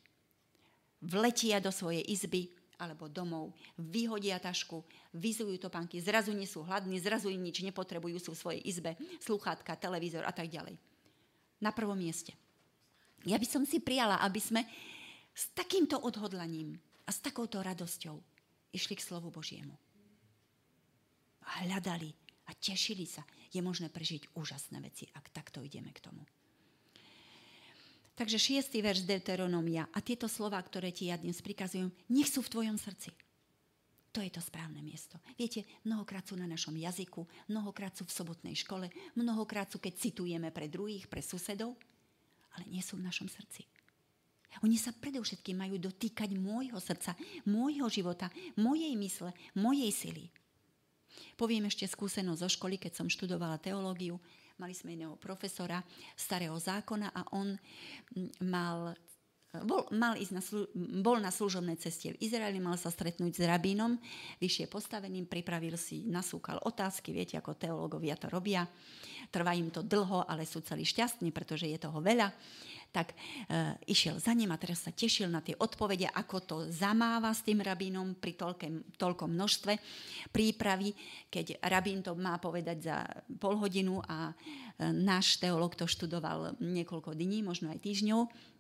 [1.01, 2.49] Vletia do svojej izby
[2.81, 4.81] alebo domov, vyhodia tašku,
[5.13, 9.77] vyzujú topánky, zrazu nie sú hladní, zrazu im nič nepotrebujú, sú v svojej izbe, sluchátka,
[9.77, 10.81] televízor a tak ďalej.
[11.61, 12.33] Na prvom mieste.
[13.21, 14.65] Ja by som si prijala, aby sme
[15.29, 16.73] s takýmto odhodlaním
[17.05, 18.17] a s takouto radosťou
[18.73, 19.77] išli k slovu Božiemu
[21.45, 22.09] a hľadali
[22.49, 23.21] a tešili sa.
[23.51, 26.23] Je možné prežiť úžasné veci, ak takto ideme k tomu.
[28.15, 32.51] Takže šiestý verš Deuteronomia a tieto slova, ktoré ti ja dnes prikazujem, nech sú v
[32.53, 33.11] tvojom srdci.
[34.11, 35.15] To je to správne miesto.
[35.39, 40.51] Viete, mnohokrát sú na našom jazyku, mnohokrát sú v sobotnej škole, mnohokrát sú, keď citujeme
[40.51, 41.79] pre druhých, pre susedov,
[42.59, 43.63] ale nie sú v našom srdci.
[44.67, 47.15] Oni sa predovšetkým majú dotýkať môjho srdca,
[47.47, 48.27] môjho života,
[48.59, 50.27] mojej mysle, mojej sily.
[51.35, 54.19] Poviem ešte skúsenosť zo školy, keď som študovala teológiu.
[54.61, 55.81] Mali sme iného profesora
[56.13, 57.57] starého zákona a on
[58.43, 58.93] mal
[59.51, 60.63] bol, mal ísť na slu,
[61.03, 63.99] bol na služobnej ceste v Izraeli, mal sa stretnúť s rabínom,
[64.39, 68.63] vyššie postaveným, pripravil si, nasúkal otázky, viete, ako teológovia to robia.
[69.27, 72.31] Trvá im to dlho, ale sú celí šťastní, pretože je toho veľa.
[72.91, 73.15] Tak e,
[73.91, 77.63] išiel za ním a teraz sa tešil na tie odpovede, ako to zamáva s tým
[77.63, 79.73] rabínom pri toľkem, toľkom množstve
[80.35, 80.91] prípravy,
[81.31, 83.07] keď rabín to má povedať za
[83.39, 84.33] pol hodinu a e,
[84.91, 88.50] náš teológ to študoval niekoľko dní, možno aj týždňov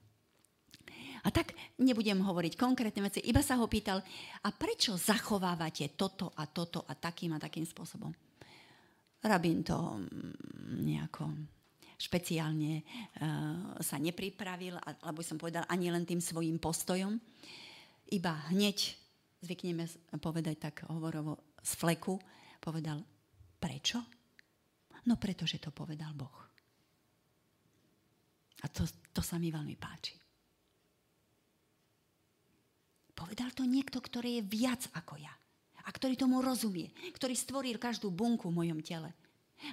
[1.21, 4.01] a tak nebudem hovoriť konkrétne veci, iba sa ho pýtal,
[4.41, 8.09] a prečo zachovávate toto a toto a takým a takým spôsobom?
[9.21, 11.29] Rabín to mm, nejako
[12.01, 14.73] špeciálne uh, sa nepripravil,
[15.05, 17.13] alebo som povedal ani len tým svojim postojom.
[18.09, 18.97] Iba hneď,
[19.45, 19.85] zvykneme
[20.17, 22.17] povedať tak hovorovo z fleku,
[22.57, 23.05] povedal,
[23.61, 24.01] prečo?
[25.05, 26.37] No pretože to povedal Boh.
[28.61, 30.20] A to, to sa mi veľmi páči.
[33.21, 35.29] Povedal to niekto, ktorý je viac ako ja.
[35.85, 36.89] A ktorý tomu rozumie.
[37.13, 39.13] Ktorý stvoril každú bunku v mojom tele.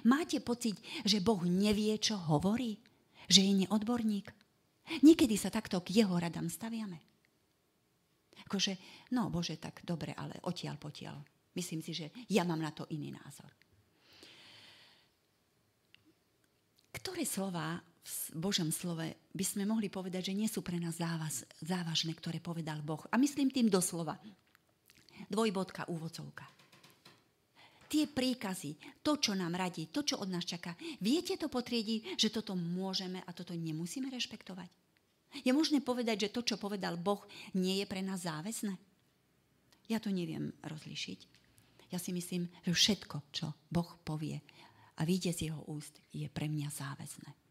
[0.05, 2.77] Máte pocit, že Boh nevie, čo hovorí?
[3.25, 4.27] Že je neodborník?
[5.01, 7.01] Niekedy sa takto k jeho radám staviame.
[8.45, 8.77] Akože,
[9.17, 11.17] no Bože, tak dobre, ale odtiaľ potiaľ.
[11.57, 13.49] Myslím si, že ja mám na to iný názor.
[16.93, 17.81] Ktoré slova
[18.33, 22.81] Božom slove by sme mohli povedať, že nie sú pre nás závaz, závažné, ktoré povedal
[22.85, 23.01] Boh.
[23.09, 24.17] A myslím tým doslova.
[25.27, 26.45] Dvojbodka, úvodcovka.
[27.89, 32.29] Tie príkazy, to, čo nám radí, to, čo od nás čaká, viete to potriedi, že
[32.29, 34.69] toto môžeme a toto nemusíme rešpektovať?
[35.41, 37.25] Je možné povedať, že to, čo povedal Boh,
[37.57, 38.77] nie je pre nás záväzné?
[39.89, 41.19] Ja to neviem rozlišiť.
[41.89, 44.37] Ja si myslím, že všetko, čo Boh povie
[44.97, 47.48] a vyjde z jeho úst, je pre mňa záväzné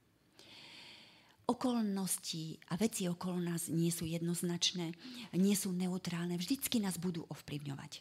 [1.48, 4.92] okolnosti a veci okolo nás nie sú jednoznačné,
[5.40, 7.92] nie sú neutrálne, vždycky nás budú ovplyvňovať.
[7.96, 8.00] E,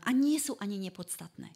[0.00, 1.52] a nie sú ani nepodstatné.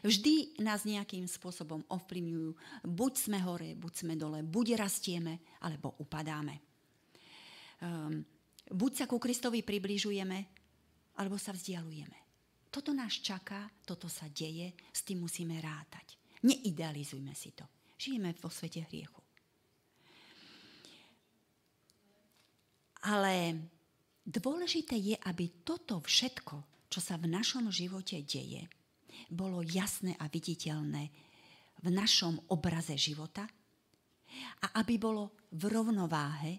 [0.00, 2.50] Vždy nás nejakým spôsobom ovplyvňujú.
[2.86, 6.62] Buď sme hore, buď sme dole, buď rastieme, alebo upadáme.
[7.80, 8.22] Um,
[8.70, 10.38] buď sa ku Kristovi približujeme,
[11.18, 12.18] alebo sa vzdialujeme.
[12.70, 16.14] Toto nás čaká, toto sa deje, s tým musíme rátať.
[16.46, 17.66] Neidealizujme si to.
[17.98, 19.19] Žijeme vo svete hriechu.
[23.06, 23.56] Ale
[24.26, 28.68] dôležité je, aby toto všetko, čo sa v našom živote deje,
[29.30, 31.02] bolo jasné a viditeľné
[31.80, 33.46] v našom obraze života
[34.62, 36.52] a aby bolo v rovnováhe,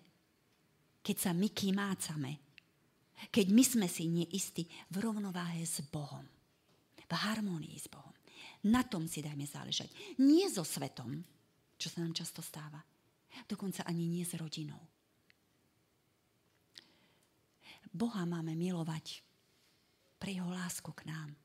[1.01, 2.31] keď sa my kýmácame,
[3.29, 6.25] keď my sme si neistí v rovnováhe s Bohom,
[6.97, 8.13] v harmonii s Bohom.
[8.65, 10.17] Na tom si dajme záležať.
[10.21, 11.21] Nie so svetom,
[11.77, 12.77] čo sa nám často stáva.
[13.49, 15.00] Dokonca ani nie s rodinou.
[17.91, 19.19] Boha máme milovať
[20.15, 21.35] pre jeho lásku k nám.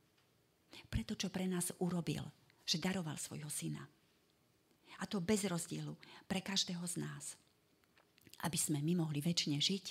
[0.87, 2.23] Pre čo pre nás urobil,
[2.63, 3.83] že daroval svojho syna.
[5.01, 5.93] A to bez rozdielu
[6.25, 7.37] pre každého z nás.
[8.45, 9.85] Aby sme my mohli väčšine žiť,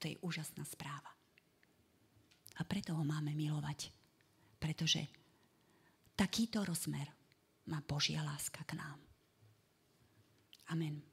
[0.00, 1.12] to je úžasná správa.
[2.58, 3.92] A preto ho máme milovať.
[4.58, 5.06] Pretože
[6.16, 7.06] takýto rozmer
[7.68, 8.98] má Božia láska k nám.
[10.72, 11.11] Amen.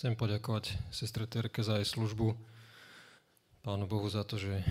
[0.00, 2.32] Chcem poďakovať sestre Terke za jej službu,
[3.60, 4.64] Pánu Bohu za to, že e,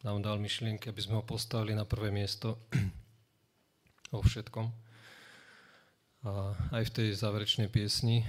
[0.00, 2.56] nám dal myšlienky, aby sme ho postavili na prvé miesto
[4.08, 4.72] vo všetkom.
[6.24, 8.24] A aj v tej záverečnej piesni,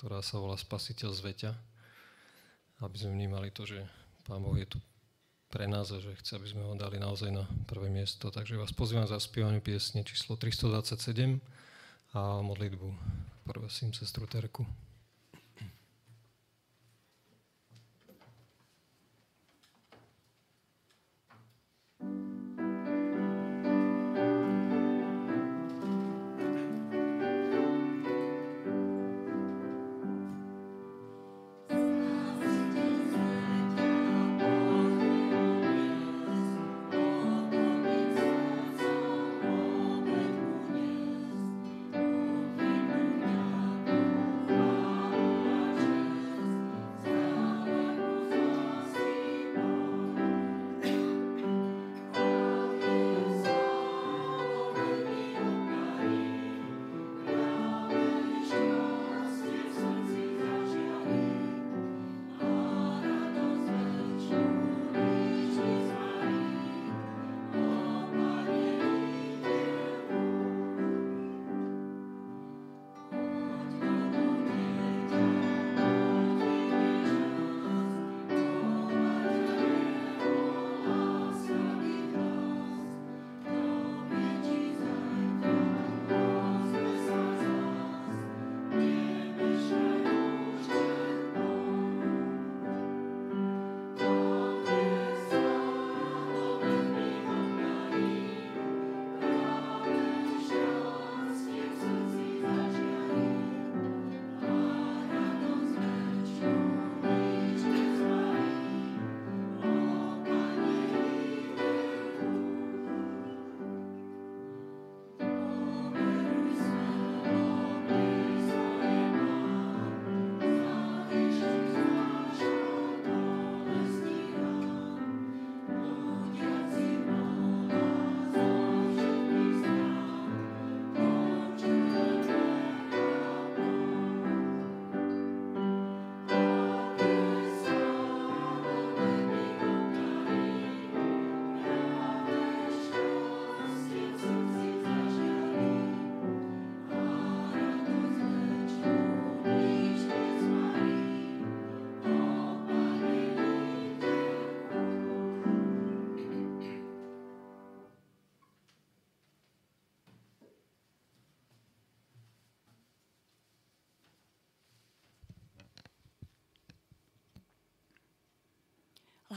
[0.00, 1.52] ktorá sa volá Spasiteľ zveťa,
[2.80, 3.84] aby sme vnímali to, že
[4.24, 4.80] Pán Boh je tu
[5.52, 8.32] pre nás a že chce, aby sme ho dali naozaj na prvé miesto.
[8.32, 11.36] Takže vás pozývam za spievanie piesne číslo 327
[12.16, 12.88] a modlitbu.
[13.44, 14.85] Prosím sestru Terku.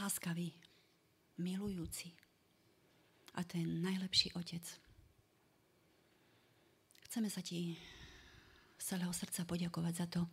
[0.09, 0.49] Láskavý,
[1.37, 2.09] milujúci
[3.37, 4.65] a ten najlepší otec.
[7.05, 7.77] Chceme sa ti
[8.73, 10.25] z celého srdca poďakovať za to,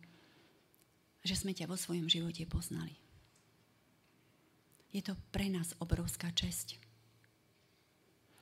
[1.21, 2.97] že sme ťa vo svojom živote poznali.
[4.89, 6.81] Je to pre nás obrovská česť.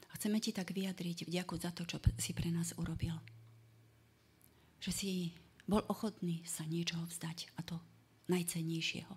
[0.07, 3.19] A chceme ti tak vyjadriť vďaku za to, čo si pre nás urobil.
[4.79, 5.11] Že si
[5.67, 7.75] bol ochotný sa niečoho vzdať a to
[8.31, 9.11] najcennejšieho.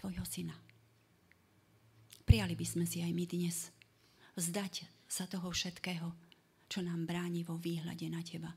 [0.00, 0.71] Tvojho syna.
[2.22, 3.74] Prijali by sme si aj my dnes
[4.38, 6.08] vzdať sa toho všetkého,
[6.70, 8.54] čo nám bráni vo výhľade na teba.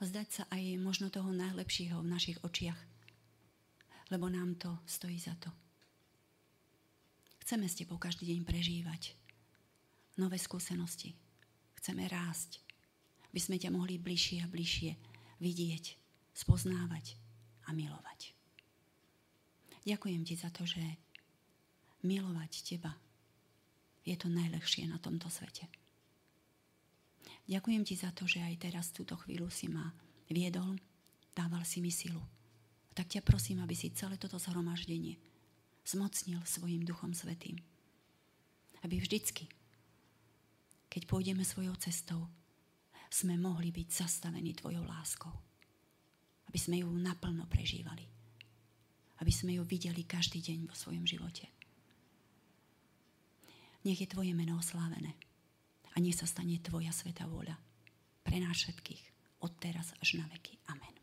[0.00, 2.78] Vzdať sa aj možno toho najlepšieho v našich očiach,
[4.08, 5.52] lebo nám to stojí za to.
[7.44, 9.12] Chceme s tebou každý deň prežívať
[10.16, 11.18] nové skúsenosti.
[11.82, 12.62] Chceme rásť,
[13.34, 14.94] aby sme ťa mohli bližšie a bližšie
[15.42, 15.84] vidieť,
[16.32, 17.18] spoznávať
[17.66, 18.32] a milovať.
[19.84, 21.09] Ďakujem ti za to, že
[22.02, 22.92] milovať teba
[24.04, 25.68] je to najlepšie na tomto svete.
[27.50, 29.90] Ďakujem ti za to, že aj teraz túto chvíľu si ma
[30.30, 30.78] viedol,
[31.34, 32.22] dával si mi silu.
[32.94, 35.18] Tak ťa prosím, aby si celé toto zhromaždenie
[35.86, 37.58] zmocnil svojim Duchom Svetým.
[38.86, 39.50] Aby vždycky,
[40.88, 42.30] keď pôjdeme svojou cestou,
[43.10, 45.34] sme mohli byť zastavení Tvojou láskou.
[46.46, 48.06] Aby sme ju naplno prežívali.
[49.18, 51.59] Aby sme ju videli každý deň vo svojom živote.
[53.84, 55.16] Nech je Tvoje meno oslávené
[55.92, 57.56] a nech sa stane Tvoja sveta vôľa
[58.20, 59.02] pre nás všetkých
[59.40, 60.60] od teraz až na veky.
[60.68, 60.99] Amen.